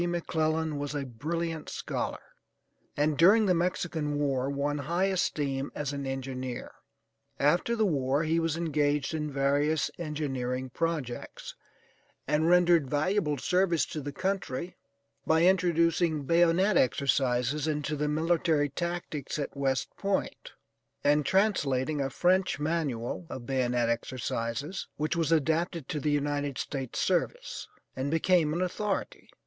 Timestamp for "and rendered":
12.27-12.89